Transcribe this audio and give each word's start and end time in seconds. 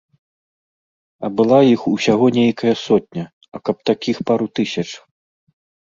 А 1.25 1.31
была 1.41 1.59
іх 1.75 1.81
усяго 1.93 2.25
нейкая 2.39 2.75
сотня, 2.87 3.25
а 3.55 3.65
каб 3.71 3.75
такіх 3.95 4.17
пару 4.31 4.45
тысяч. 4.61 4.89